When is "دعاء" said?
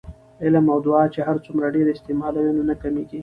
0.85-1.07